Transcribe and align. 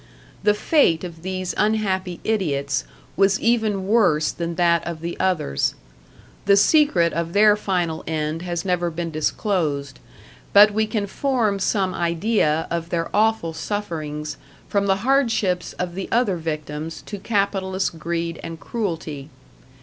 The 0.41 0.55
fate 0.55 1.03
of 1.03 1.21
these 1.21 1.53
unhappy 1.59 2.19
idiots 2.23 2.85
was 3.15 3.39
even 3.39 3.85
worse 3.85 4.31
than 4.31 4.55
that 4.55 4.83
of 4.87 5.01
the 5.01 5.15
others. 5.19 5.75
The 6.45 6.57
secret 6.57 7.13
of 7.13 7.33
their 7.33 7.55
final 7.55 8.03
end 8.07 8.41
has 8.41 8.65
never 8.65 8.89
been 8.89 9.11
disclosed, 9.11 9.99
but 10.53 10.71
we 10.71 10.87
can 10.87 11.05
form 11.05 11.59
some 11.59 11.93
idea 11.93 12.65
of 12.71 12.89
their 12.89 13.15
awful 13.15 13.53
sufferings 13.53 14.37
from 14.67 14.87
the 14.87 14.95
hardships 15.05 15.73
of 15.73 15.93
the 15.93 16.09
other 16.11 16.35
victims 16.37 17.03
to 17.03 17.19
capitalist 17.19 17.99
greed 17.99 18.39
and 18.41 18.59
cruelty. 18.59 19.29